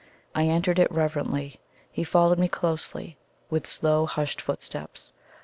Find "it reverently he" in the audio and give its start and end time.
0.79-2.03